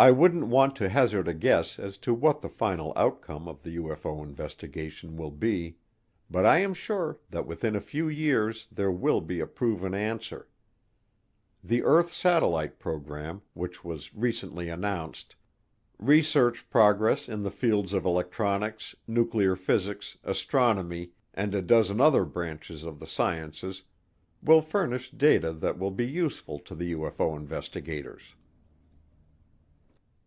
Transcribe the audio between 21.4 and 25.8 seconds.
a dozen other branches of the sciences will furnish data that